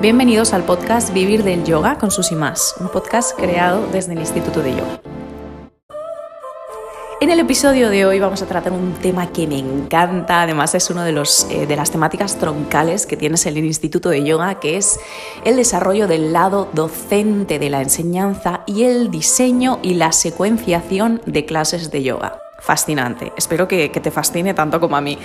Bienvenidos 0.00 0.52
al 0.52 0.62
podcast 0.62 1.12
Vivir 1.12 1.42
del 1.42 1.64
Yoga 1.64 1.98
con 1.98 2.12
sus 2.12 2.30
y 2.30 2.36
más, 2.36 2.76
un 2.78 2.88
podcast 2.88 3.36
creado 3.36 3.84
desde 3.88 4.12
el 4.12 4.20
Instituto 4.20 4.62
de 4.62 4.70
Yoga. 4.70 5.00
En 7.20 7.30
el 7.30 7.40
episodio 7.40 7.90
de 7.90 8.06
hoy 8.06 8.20
vamos 8.20 8.40
a 8.40 8.46
tratar 8.46 8.70
un 8.70 8.92
tema 8.92 9.32
que 9.32 9.48
me 9.48 9.58
encanta, 9.58 10.42
además 10.42 10.76
es 10.76 10.88
una 10.90 11.04
de, 11.04 11.20
eh, 11.50 11.66
de 11.66 11.74
las 11.74 11.90
temáticas 11.90 12.38
troncales 12.38 13.06
que 13.06 13.16
tienes 13.16 13.44
en 13.46 13.56
el 13.56 13.64
Instituto 13.64 14.08
de 14.08 14.22
Yoga, 14.22 14.60
que 14.60 14.76
es 14.76 15.00
el 15.44 15.56
desarrollo 15.56 16.06
del 16.06 16.32
lado 16.32 16.68
docente 16.74 17.58
de 17.58 17.68
la 17.68 17.82
enseñanza 17.82 18.60
y 18.66 18.84
el 18.84 19.10
diseño 19.10 19.80
y 19.82 19.94
la 19.94 20.12
secuenciación 20.12 21.20
de 21.26 21.44
clases 21.44 21.90
de 21.90 22.04
yoga 22.04 22.38
fascinante. 22.58 23.32
Espero 23.36 23.68
que, 23.68 23.88
te 23.88 24.10
fascine 24.10 24.54
tanto 24.54 24.80
como 24.80 24.96
a 24.96 25.00
mí. 25.00 25.18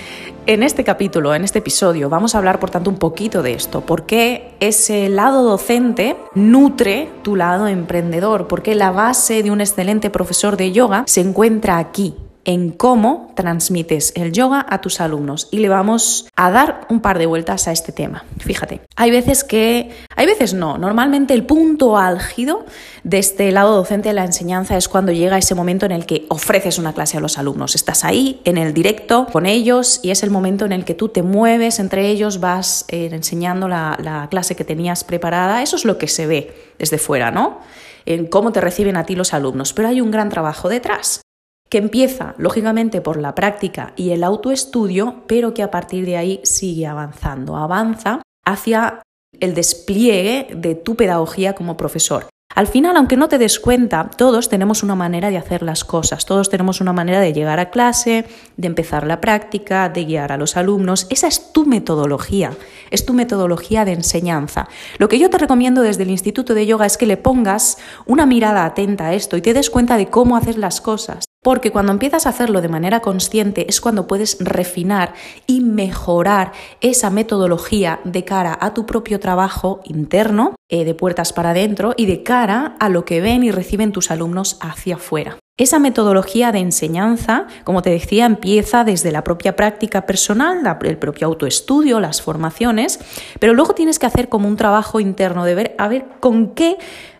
En 0.46 0.64
este 0.64 0.84
capítulo, 0.84 1.34
en 1.36 1.44
este 1.44 1.60
episodio, 1.60 2.10
vamos 2.10 2.36
a 2.36 2.38
hablar 2.38 2.60
por 2.60 2.70
tanto 2.70 2.90
un 2.90 2.98
poquito 2.98 3.42
de 3.42 3.54
esto. 3.54 3.82
¿Por 3.82 4.06
qué 4.06 4.56
ese 4.60 5.10
lado 5.10 5.44
docente 5.44 6.16
nutre 6.36 7.10
tu 7.24 7.36
lado 7.36 7.68
emprendedor? 7.68 8.48
¿Por 8.48 8.62
qué 8.62 8.76
la 8.76 8.92
base 8.92 9.44
de 9.44 9.52
un 9.52 9.62
excelente 9.62 10.10
profesor 10.10 10.58
de 10.58 10.72
yoga 10.72 11.04
se 11.08 11.22
encuentra 11.22 11.78
aquí, 11.78 12.16
en 12.46 12.72
cómo 12.72 13.32
transmites 13.36 14.14
el 14.16 14.32
yoga 14.32 14.66
a 14.70 14.82
tus 14.82 15.00
alumnos 15.00 15.48
y 15.52 15.60
le 15.60 15.70
vamos 15.70 16.28
a 16.36 16.52
dar 16.52 16.88
un 16.90 17.00
par 17.02 17.18
de 17.18 17.26
vueltas 17.26 17.68
a 17.68 17.72
este 17.72 17.92
tema. 17.92 18.26
Fíjate, 18.40 18.82
hay 18.96 19.12
veces 19.12 19.44
que, 19.44 19.92
hay 20.16 20.26
veces 20.26 20.54
no, 20.54 20.78
normalmente 20.78 21.34
el 21.34 21.46
punto 21.46 21.98
álgido 21.98 22.66
de 23.04 23.20
este 23.20 23.52
lado 23.52 23.76
docente 23.76 24.10
de 24.10 24.14
la 24.14 24.26
enseñanza 24.26 24.78
es 24.78 24.88
cuando 24.88 25.12
llega 25.12 25.38
ese 25.38 25.56
momento 25.56 25.86
en 25.86 25.92
el 25.92 26.06
que 26.06 26.26
ofreces 26.30 26.78
una 26.78 26.94
clase 26.94 27.18
a 27.18 27.20
los 27.20 27.38
alumnos. 27.38 27.76
Estás 27.76 28.04
ahí 28.04 28.42
en 28.46 28.58
el 28.58 28.74
directo 28.74 29.28
con 29.32 29.46
ellos 29.46 30.00
y 30.04 30.12
es 30.12 30.24
el 30.24 30.30
momento 30.30 30.66
en 30.66 30.72
el 30.72 30.86
que 30.86 30.94
tú 30.94 31.10
te 31.10 31.24
mueves 31.24 31.80
entre 31.80 32.08
ellos, 32.08 32.40
vas 32.40 32.86
eh, 32.90 33.10
enseñando 33.12 33.68
la, 33.68 33.98
la 34.02 34.28
clase 34.30 34.56
que 34.56 34.64
tenías 34.64 35.04
preparada. 35.04 35.62
Eso 35.62 35.76
es 35.76 35.86
lo 35.86 35.98
que 35.98 36.08
se 36.08 36.28
ve 36.28 36.54
desde 36.80 36.98
fuera, 36.98 37.32
¿no? 37.32 37.60
en 38.06 38.28
cómo 38.28 38.52
te 38.52 38.60
reciben 38.60 38.98
a 38.98 39.06
ti 39.06 39.16
los 39.16 39.34
alumnos, 39.34 39.72
pero 39.72 39.88
hay 39.88 40.02
un 40.02 40.12
gran 40.12 40.28
trabajo 40.28 40.68
detrás 40.68 41.23
que 41.74 41.80
empieza 41.80 42.36
lógicamente 42.38 43.02
por 43.02 43.18
la 43.18 43.34
práctica 43.34 43.94
y 43.96 44.12
el 44.12 44.24
autoestudio, 44.24 45.24
pero 45.26 45.56
que 45.56 45.64
a 45.64 45.72
partir 45.72 46.06
de 46.06 46.18
ahí 46.18 46.40
sigue 46.44 46.86
avanzando, 46.86 47.58
avanza 47.58 48.22
hacia 48.46 49.02
el 49.40 49.56
despliegue 49.56 50.50
de 50.56 50.76
tu 50.76 50.96
pedagogía 50.96 51.54
como 51.54 51.76
profesor. 51.76 52.28
Al 52.54 52.68
final, 52.68 52.96
aunque 52.96 53.18
no 53.18 53.28
te 53.28 53.40
des 53.40 53.60
cuenta, 53.60 54.12
todos 54.16 54.50
tenemos 54.50 54.84
una 54.84 54.94
manera 54.94 55.32
de 55.32 55.40
hacer 55.40 55.64
las 55.64 55.84
cosas, 55.84 56.28
todos 56.28 56.52
tenemos 56.52 56.80
una 56.80 56.94
manera 56.94 57.20
de 57.20 57.34
llegar 57.34 57.60
a 57.60 57.72
clase, 57.72 58.26
de 58.56 58.68
empezar 58.68 59.08
la 59.08 59.20
práctica, 59.20 59.90
de 59.90 60.06
guiar 60.06 60.32
a 60.32 60.38
los 60.38 60.56
alumnos. 60.56 61.08
Esa 61.10 61.26
es 61.26 61.54
tu 61.54 61.66
metodología, 61.66 62.52
es 62.92 63.04
tu 63.04 63.14
metodología 63.14 63.84
de 63.84 63.94
enseñanza. 63.94 64.68
Lo 65.00 65.10
que 65.10 65.18
yo 65.18 65.32
te 65.32 65.40
recomiendo 65.40 65.82
desde 65.82 66.04
el 66.04 66.12
Instituto 66.12 66.54
de 66.54 66.68
Yoga 66.68 66.86
es 66.86 66.98
que 66.98 67.08
le 67.08 67.18
pongas 67.18 67.80
una 68.06 68.28
mirada 68.28 68.64
atenta 68.64 69.08
a 69.08 69.14
esto 69.16 69.38
y 69.38 69.42
te 69.42 69.56
des 69.56 69.72
cuenta 69.72 69.98
de 69.98 70.12
cómo 70.12 70.38
hacer 70.38 70.60
las 70.60 70.80
cosas. 70.80 71.26
Porque 71.44 71.72
cuando 71.72 71.92
empiezas 71.92 72.26
a 72.26 72.30
hacerlo 72.30 72.62
de 72.62 72.70
manera 72.70 73.02
consciente 73.02 73.68
es 73.70 73.82
cuando 73.82 74.08
puedes 74.08 74.38
refinar 74.40 75.14
y 75.46 75.62
mejorar 75.62 76.54
esa 76.82 77.10
metodología 77.10 78.00
de 78.06 78.24
cara 78.24 78.58
a 78.60 78.74
tu 78.74 78.86
propio 78.86 79.20
trabajo 79.20 79.82
interno, 79.84 80.56
eh, 80.70 80.86
de 80.86 80.96
puertas 80.96 81.34
para 81.34 81.52
adentro, 81.52 81.94
y 81.98 82.06
de 82.06 82.24
cara 82.24 82.76
a 82.80 82.90
lo 82.90 83.04
que 83.06 83.22
ven 83.22 83.44
y 83.44 83.52
reciben 83.52 83.92
tus 83.92 84.10
alumnos 84.10 84.58
hacia 84.62 84.96
afuera. 84.96 85.38
Esa 85.56 85.78
metodología 85.78 86.52
de 86.52 86.60
enseñanza, 86.60 87.46
como 87.64 87.84
te 87.84 87.92
decía, 87.92 88.26
empieza 88.26 88.84
desde 88.84 89.12
la 89.12 89.24
propia 89.24 89.56
práctica 89.56 90.08
personal, 90.08 90.62
el 90.82 90.98
propio 90.98 91.28
autoestudio, 91.28 92.00
las 92.00 92.24
formaciones, 92.24 93.00
pero 93.40 93.54
luego 93.54 93.76
tienes 93.76 94.00
que 94.00 94.08
hacer 94.08 94.30
como 94.30 94.48
un 94.48 94.56
trabajo 94.56 95.00
interno 95.00 95.46
de 95.46 95.54
ver 95.54 95.76
a 95.78 95.88
ver 95.90 96.06
con 96.20 96.56
qué 96.56 96.78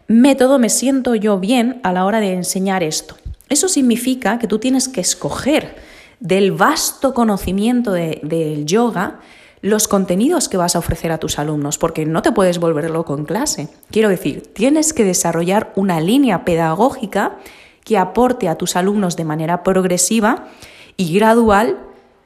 método 0.08 0.58
me 0.58 0.70
siento 0.70 1.14
yo 1.14 1.40
bien 1.40 1.80
a 1.84 1.92
la 1.92 2.06
hora 2.06 2.22
de 2.22 2.34
enseñar 2.34 2.82
esto. 2.82 3.16
Eso 3.54 3.70
significa 3.70 4.40
que 4.40 4.48
tú 4.48 4.58
tienes 4.58 4.90
que 4.90 5.00
escoger 5.00 5.76
del 6.20 6.54
vasto 6.54 7.14
conocimiento 7.14 7.92
del 7.92 8.66
yoga 8.66 9.20
los 9.62 9.88
contenidos 9.88 10.50
que 10.50 10.58
vas 10.58 10.76
a 10.76 10.80
ofrecer 10.80 11.12
a 11.12 11.20
tus 11.20 11.38
alumnos, 11.38 11.78
porque 11.78 12.04
no 12.08 12.24
te 12.24 12.32
puedes 12.32 12.58
volver 12.58 12.90
loco 12.90 13.16
en 13.16 13.26
clase. 13.26 13.68
Quiero 13.92 14.10
decir, 14.10 14.52
tienes 14.54 14.92
que 14.92 15.04
desarrollar 15.04 15.72
una 15.76 16.02
línea 16.02 16.46
pedagógica 16.46 17.38
que 17.84 18.00
aporte 18.00 18.50
a 18.50 18.56
tus 18.56 18.76
alumnos 18.76 19.18
de 19.18 19.26
manera 19.26 19.62
progresiva 19.62 20.48
y 20.98 21.14
gradual 21.14 21.78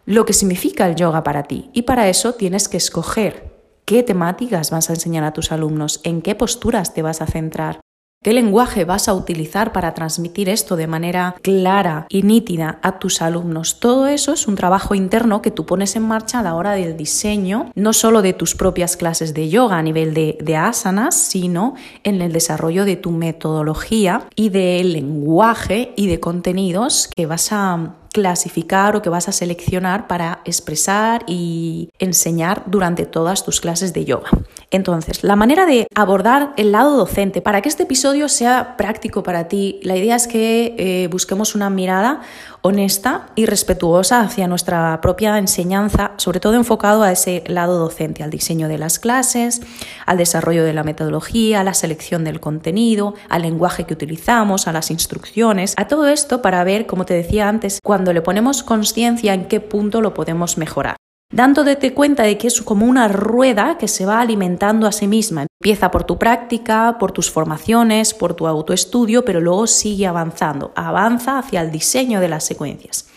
lo 0.06 0.24
que 0.24 0.32
significa 0.32 0.88
el 0.88 0.96
yoga 0.96 1.24
para 1.24 1.44
ti. 1.44 1.70
Y 1.74 1.82
para 1.82 2.08
eso 2.08 2.36
tienes 2.36 2.70
que 2.70 2.78
escoger 2.78 3.54
qué 3.84 4.02
temáticas 4.02 4.72
vas 4.72 4.90
a 4.90 4.94
enseñar 4.94 5.26
a 5.26 5.34
tus 5.34 5.52
alumnos, 5.52 6.00
en 6.06 6.22
qué 6.22 6.36
posturas 6.36 6.94
te 6.94 7.02
vas 7.02 7.22
a 7.22 7.28
centrar. 7.28 7.82
¿Qué 8.24 8.34
lenguaje 8.34 8.84
vas 8.84 9.08
a 9.08 9.14
utilizar 9.14 9.72
para 9.72 9.94
transmitir 9.94 10.50
esto 10.50 10.76
de 10.76 10.88
manera 10.88 11.36
clara 11.44 12.08
y 12.10 12.24
nítida 12.24 12.80
a 12.82 12.98
tus 12.98 13.22
alumnos? 13.22 13.80
Todo 13.80 14.08
eso 14.08 14.34
es 14.34 14.48
un 14.48 14.56
trabajo 14.56 14.96
interno 14.96 15.44
que 15.44 15.52
tú 15.52 15.68
pones 15.68 15.96
en 15.96 16.02
marcha 16.02 16.40
a 16.40 16.44
la 16.44 16.56
hora 16.56 16.72
del 16.72 16.98
diseño, 16.98 17.72
no 17.76 17.94
solo 17.94 18.24
de 18.24 18.34
tus 18.34 18.56
propias 18.56 18.98
clases 18.98 19.36
de 19.36 19.50
yoga 19.50 19.78
a 19.78 19.84
nivel 19.84 20.16
de, 20.16 20.58
asanas, 20.58 21.16
sino 21.16 21.76
en 22.04 22.22
el 22.22 22.34
desarrollo 22.34 22.86
de 22.86 22.96
tu 22.96 23.12
metodología 23.12 24.28
y 24.36 24.50
del 24.50 24.94
lenguaje 24.94 25.94
y 25.96 26.08
de 26.08 26.20
contenidos 26.20 27.10
que 27.16 27.28
vas 27.28 27.52
a 27.52 27.94
clasificar 28.12 28.96
o 28.96 29.04
que 29.04 29.10
vas 29.10 29.30
a 29.30 29.32
seleccionar 29.32 30.08
para 30.08 30.42
expresar 30.44 31.24
y 31.28 31.92
enseñar 32.00 32.64
durante 32.66 33.06
todas 33.06 33.46
tus 33.46 33.62
clases 33.62 33.94
de 33.94 34.06
yoga. 34.06 34.32
Entonces, 34.70 35.24
la 35.24 35.38
manera 35.38 35.66
de 35.66 35.88
abordar 35.96 36.52
el 36.58 36.74
lado 36.74 36.98
docente, 36.98 37.42
para 37.42 37.62
que 37.62 37.70
este 37.70 37.84
episodio 37.84 38.28
sea 38.28 38.76
práctico 38.76 39.24
para 39.24 39.48
ti, 39.48 39.80
la 39.82 39.96
idea 39.96 40.18
es 40.18 40.28
que 40.28 40.76
eh, 40.78 41.08
busquemos 41.08 41.56
una 41.56 41.70
mirada 41.70 42.22
honesta 42.62 43.28
y 43.36 43.46
respetuosa 43.46 44.20
hacia 44.20 44.46
nuestra 44.48 45.00
propia 45.00 45.38
enseñanza, 45.38 46.12
sobre 46.18 46.42
todo 46.42 46.56
enfocado 46.56 47.04
a 47.04 47.14
ese 47.14 47.46
lado 47.48 47.80
docente, 47.80 48.24
al 48.24 48.30
diseño 48.30 48.68
de 48.68 48.78
las 48.78 49.00
clases, 49.00 49.62
al 50.06 50.18
desarrollo 50.18 50.66
de 50.66 50.74
la 50.74 50.84
metodología, 50.84 51.62
a 51.62 51.64
la 51.64 51.74
selección 51.74 52.26
del 52.26 52.42
contenido, 52.42 53.14
al 53.30 53.44
lenguaje 53.44 53.86
que 53.86 53.94
utilizamos, 53.94 54.68
a 54.68 54.74
las 54.74 54.92
instrucciones, 54.92 55.76
a 55.78 55.88
todo 55.88 56.08
esto 56.08 56.42
para 56.42 56.66
ver, 56.66 56.88
como 56.88 57.06
te 57.06 57.14
decía 57.14 57.48
antes, 57.48 57.80
cuando 57.82 58.12
le 58.12 58.22
ponemos 58.22 58.64
conciencia 58.64 59.34
en 59.34 59.46
qué 59.46 59.62
punto 59.62 60.02
lo 60.02 60.14
podemos 60.14 60.58
mejorar 60.58 60.97
dándote 61.32 61.94
cuenta 61.94 62.24
de 62.24 62.38
que 62.38 62.48
es 62.48 62.62
como 62.62 62.86
una 62.86 63.08
rueda 63.08 63.78
que 63.78 63.88
se 63.88 64.06
va 64.06 64.22
alimentando 64.22 64.88
a 64.88 64.92
sí 64.92 65.08
misma. 65.08 65.48
Empieza 65.62 65.92
por 65.92 66.04
tu 66.04 66.18
práctica, 66.18 66.98
por 67.00 67.12
tus 67.12 67.30
formaciones, 67.32 68.14
por 68.14 68.34
tu 68.34 68.48
autoestudio, 68.48 69.26
pero 69.26 69.42
luego 69.42 69.68
sigue 69.68 70.08
avanzando, 70.08 70.72
avanza 70.76 71.38
hacia 71.38 71.62
el 71.62 71.72
diseño 71.72 72.20
de 72.20 72.30
las 72.30 72.46
secuencias 72.46 73.08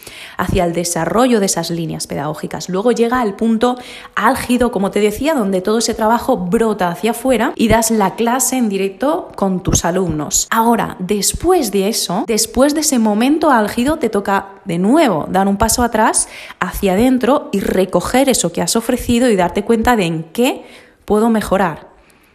hacia 0.40 0.64
el 0.64 0.72
desarrollo 0.72 1.38
de 1.38 1.46
esas 1.46 1.70
líneas 1.70 2.06
pedagógicas. 2.06 2.68
Luego 2.68 2.92
llega 2.92 3.20
al 3.20 3.36
punto 3.36 3.76
álgido, 4.14 4.72
como 4.72 4.90
te 4.90 5.00
decía, 5.00 5.34
donde 5.34 5.60
todo 5.60 5.78
ese 5.78 5.94
trabajo 5.94 6.36
brota 6.36 6.88
hacia 6.88 7.10
afuera 7.10 7.52
y 7.56 7.68
das 7.68 7.90
la 7.90 8.14
clase 8.14 8.56
en 8.56 8.68
directo 8.68 9.28
con 9.36 9.62
tus 9.62 9.84
alumnos. 9.84 10.48
Ahora, 10.50 10.96
después 10.98 11.70
de 11.70 11.88
eso, 11.88 12.24
después 12.26 12.74
de 12.74 12.80
ese 12.80 12.98
momento 12.98 13.50
álgido, 13.50 13.98
te 13.98 14.08
toca 14.08 14.48
de 14.64 14.78
nuevo 14.78 15.26
dar 15.28 15.46
un 15.46 15.58
paso 15.58 15.82
atrás 15.82 16.28
hacia 16.58 16.94
adentro 16.94 17.50
y 17.52 17.60
recoger 17.60 18.28
eso 18.28 18.50
que 18.52 18.62
has 18.62 18.76
ofrecido 18.76 19.28
y 19.28 19.36
darte 19.36 19.64
cuenta 19.64 19.96
de 19.96 20.04
en 20.04 20.22
qué 20.24 20.64
puedo 21.04 21.28
mejorar 21.28 21.89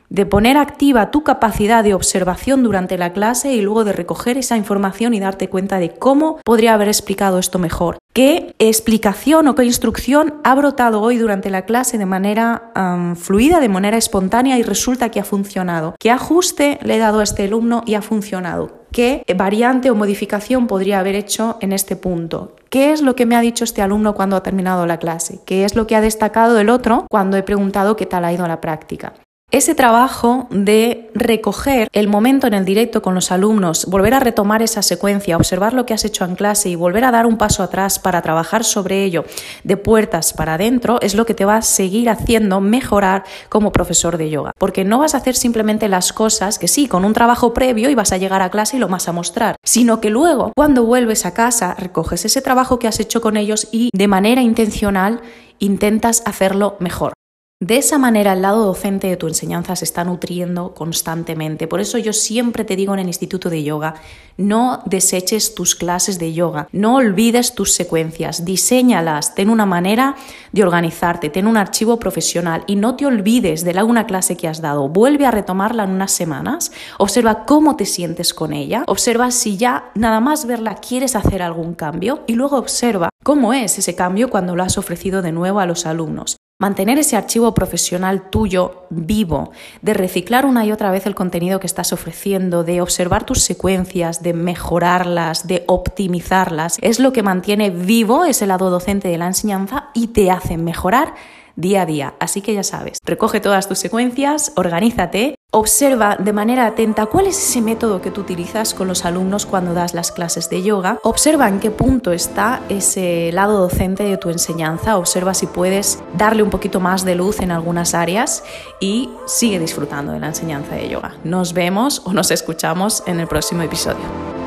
de 0.10 0.26
poner 0.26 0.58
activa 0.58 1.12
tu 1.12 1.24
capacidad 1.24 1.84
de 1.84 1.94
observación 1.94 2.64
durante 2.64 2.98
la 2.98 3.14
clase 3.14 3.54
y 3.54 3.62
luego 3.62 3.84
de 3.84 3.94
recoger 3.94 4.38
esa 4.38 4.58
información 4.58 5.14
y 5.14 5.20
darte 5.20 5.50
cuenta 5.50 5.80
de 5.80 5.90
cómo 5.90 6.40
podría 6.44 6.74
haber 6.74 6.88
explicado 6.88 7.40
esto 7.40 7.60
mejor. 7.60 7.98
¿Qué 8.14 8.56
explicación 8.60 9.48
o 9.48 9.56
qué 9.56 9.66
instrucción 9.66 10.36
ha 10.46 10.56
brotado 10.56 11.02
hoy 11.02 11.18
durante 11.18 11.50
la 11.50 11.64
clase 11.64 11.98
de 11.98 12.06
manera 12.06 12.72
fluida, 13.16 13.60
de 13.60 13.68
manera 13.68 13.98
espontánea 13.98 14.58
y 14.58 14.64
resulta 14.64 15.10
que 15.10 15.20
ha 15.20 15.26
funcionado? 15.26 15.96
¿Qué 16.00 16.12
ajuste 16.12 16.80
le 16.82 16.96
he 16.96 17.00
dado 17.00 17.20
a 17.20 17.24
este 17.24 17.44
alumno 17.44 17.84
y 17.86 17.96
ha 17.96 18.02
funcionado? 18.02 18.86
¿Qué 18.94 19.26
variante 19.36 19.92
o 19.92 19.96
modificación 19.96 20.68
podría 20.68 21.00
haber 21.00 21.16
hecho 21.16 21.58
en 21.60 21.74
este 21.74 21.98
punto? 21.98 22.56
¿Qué 22.70 22.94
es 22.94 23.02
lo 23.02 23.16
que 23.16 23.26
me 23.26 23.36
ha 23.36 23.42
dicho 23.42 23.66
este 23.66 23.82
alumno 23.82 24.16
cuando 24.16 24.38
ha 24.38 24.44
terminado 24.44 24.86
la 24.86 24.98
clase? 24.98 25.42
¿Qué 25.46 25.66
es 25.66 25.76
lo 25.76 25.86
que 25.86 25.98
ha 25.98 26.02
destacado 26.02 26.58
el 26.58 26.70
otro 26.70 27.06
cuando 27.10 27.36
he 27.36 27.44
preguntado 27.44 27.98
qué 27.98 28.06
tal 28.06 28.24
ha 28.24 28.32
ido 28.32 28.48
la 28.48 28.62
práctica? 28.62 29.12
Ese 29.56 29.74
trabajo 29.74 30.48
de 30.50 31.10
recoger 31.16 31.88
el 31.94 32.10
momento 32.10 32.46
en 32.46 32.54
el 32.54 32.66
directo 32.66 33.02
con 33.02 33.16
los 33.16 33.32
alumnos, 33.32 33.86
volver 33.86 34.14
a 34.14 34.20
retomar 34.20 34.62
esa 34.62 34.82
secuencia, 34.82 35.38
observar 35.38 35.74
lo 35.74 35.86
que 35.86 35.94
has 35.94 36.04
hecho 36.04 36.26
en 36.26 36.36
clase 36.36 36.68
y 36.68 36.76
volver 36.76 37.06
a 37.06 37.12
dar 37.12 37.26
un 37.26 37.38
paso 37.38 37.64
atrás 37.64 37.98
para 37.98 38.22
trabajar 38.22 38.66
sobre 38.66 39.06
ello 39.06 39.24
de 39.64 39.78
puertas 39.78 40.34
para 40.34 40.56
adentro, 40.56 41.00
es 41.02 41.16
lo 41.16 41.26
que 41.26 41.34
te 41.34 41.46
va 41.46 41.56
a 41.56 41.62
seguir 41.62 42.10
haciendo 42.10 42.60
mejorar 42.60 43.24
como 43.48 43.72
profesor 43.72 44.18
de 44.18 44.30
yoga. 44.30 44.52
Porque 44.60 44.84
no 44.84 45.00
vas 45.00 45.16
a 45.16 45.20
hacer 45.20 45.38
simplemente 45.38 45.88
las 45.88 46.12
cosas 46.12 46.60
que 46.60 46.68
sí, 46.68 46.90
con 46.90 47.06
un 47.06 47.14
trabajo 47.14 47.54
previo 47.54 47.90
y 47.90 47.96
vas 47.96 48.12
a 48.12 48.18
llegar 48.18 48.42
a 48.42 48.50
clase 48.50 48.76
y 48.76 48.80
lo 48.82 48.90
vas 48.90 49.08
a 49.08 49.14
mostrar, 49.14 49.56
sino 49.64 50.02
que 50.02 50.10
luego, 50.10 50.52
cuando 50.54 50.84
vuelves 50.84 51.26
a 51.26 51.34
casa, 51.34 51.76
recoges 51.80 52.26
ese 52.26 52.42
trabajo 52.42 52.78
que 52.78 52.90
has 52.90 53.00
hecho 53.00 53.22
con 53.22 53.38
ellos 53.38 53.70
y 53.72 53.90
de 53.94 54.10
manera 54.10 54.42
intencional 54.42 55.22
intentas 55.60 56.24
hacerlo 56.26 56.76
mejor. 56.82 57.14
De 57.62 57.78
esa 57.78 57.98
manera 57.98 58.34
el 58.34 58.42
lado 58.42 58.66
docente 58.66 59.08
de 59.08 59.16
tu 59.16 59.28
enseñanza 59.28 59.78
se 59.78 59.86
está 59.86 60.04
nutriendo 60.04 60.74
constantemente. 60.74 61.70
Por 61.70 61.80
eso 61.80 61.98
yo 61.98 62.12
siempre 62.12 62.66
te 62.66 62.76
digo 62.76 62.94
en 62.94 63.00
el 63.00 63.08
Instituto 63.08 63.50
de 63.50 63.64
Yoga, 63.64 63.96
no 64.36 64.84
deseches 64.86 65.56
tus 65.56 65.74
clases 65.74 66.20
de 66.20 66.34
yoga, 66.34 66.68
no 66.74 66.98
olvides 66.98 67.56
tus 67.56 67.72
secuencias, 67.74 68.44
diseñalas, 68.44 69.36
ten 69.36 69.50
una 69.50 69.66
manera 69.66 70.18
de 70.52 70.64
organizarte, 70.64 71.30
ten 71.30 71.48
un 71.48 71.56
archivo 71.56 71.98
profesional 71.98 72.66
y 72.68 72.76
no 72.76 72.98
te 72.98 73.06
olvides 73.06 73.64
de 73.64 73.72
alguna 73.72 74.06
clase 74.06 74.36
que 74.36 74.50
has 74.50 74.60
dado. 74.60 74.90
Vuelve 74.90 75.26
a 75.26 75.32
retomarla 75.32 75.86
en 75.86 75.92
unas 75.92 76.12
semanas, 76.12 76.74
observa 76.98 77.46
cómo 77.46 77.78
te 77.78 77.86
sientes 77.86 78.34
con 78.34 78.52
ella, 78.52 78.84
observa 78.86 79.32
si 79.32 79.56
ya 79.56 79.92
nada 79.96 80.20
más 80.20 80.46
verla 80.46 80.76
quieres 80.76 81.16
hacer 81.16 81.42
algún 81.42 81.74
cambio 81.74 82.26
y 82.28 82.34
luego 82.34 82.58
observa 82.58 83.08
cómo 83.24 83.54
es 83.54 83.80
ese 83.80 83.96
cambio 83.96 84.30
cuando 84.30 84.58
lo 84.58 84.64
has 84.64 84.78
ofrecido 84.78 85.22
de 85.22 85.32
nuevo 85.32 85.62
a 85.62 85.66
los 85.66 85.86
alumnos. 85.86 86.36
Mantener 86.58 86.98
ese 86.98 87.18
archivo 87.18 87.54
profesional 87.54 88.30
tuyo 88.30 88.86
vivo, 88.90 89.52
de 89.82 89.94
reciclar 89.94 90.46
una 90.46 90.66
y 90.66 90.72
otra 90.72 90.90
vez 90.90 91.06
el 91.06 91.14
contenido 91.14 91.60
que 91.60 91.68
estás 91.68 91.92
ofreciendo, 91.92 92.64
de 92.64 92.80
observar 92.80 93.26
tus 93.26 93.42
secuencias, 93.42 94.24
de 94.24 94.34
mejorarlas, 94.34 95.48
de 95.48 95.66
optimizarlas, 95.68 96.78
es 96.82 97.02
lo 97.02 97.12
que 97.12 97.24
mantiene 97.24 97.72
vivo 97.72 98.24
ese 98.24 98.48
lado 98.48 98.70
docente 98.70 99.10
de 99.10 99.18
la 99.18 99.28
enseñanza 99.28 99.90
y 99.94 100.08
te 100.08 100.32
hace 100.32 100.56
mejorar 100.56 101.14
día 101.58 101.82
a 101.82 101.86
día. 101.86 102.14
Así 102.22 102.42
que 102.42 102.54
ya 102.54 102.64
sabes, 102.64 103.00
recoge 103.04 103.42
todas 103.42 103.68
tus 103.68 103.80
secuencias, 103.80 104.54
organízate, 104.56 105.35
observa 105.56 106.18
de 106.18 106.34
manera 106.34 106.66
atenta 106.66 107.06
cuál 107.06 107.28
es 107.28 107.38
ese 107.38 107.62
método 107.62 108.02
que 108.02 108.12
tú 108.12 108.20
utilizas 108.20 108.74
con 108.74 108.90
los 108.90 109.06
alumnos 109.06 109.46
cuando 109.46 109.74
das 109.74 109.94
las 109.94 110.12
clases 110.12 110.50
de 110.50 110.62
yoga, 110.62 111.00
observa 111.02 111.48
en 111.48 111.62
qué 111.62 111.72
punto 111.72 112.12
está 112.12 112.62
ese 112.68 113.32
lado 113.32 113.60
docente 113.60 114.04
de 114.04 114.18
tu 114.18 114.30
enseñanza, 114.30 114.98
observa 114.98 115.34
si 115.34 115.48
puedes 115.48 116.00
darle 116.14 116.44
un 116.44 116.50
poquito 116.50 116.82
más 116.82 117.06
de 117.06 117.16
luz 117.16 117.40
en 117.40 117.52
algunas 117.52 117.94
áreas 117.94 118.44
y 118.82 119.10
sigue 119.28 119.58
disfrutando 119.58 120.12
de 120.12 120.20
la 120.20 120.28
enseñanza 120.28 120.76
de 120.76 120.90
yoga. 120.90 121.16
Nos 121.24 121.54
vemos 121.54 122.02
o 122.04 122.12
nos 122.12 122.32
escuchamos 122.32 123.02
en 123.06 123.22
el 123.22 123.28
próximo 123.28 123.62
episodio. 123.62 124.45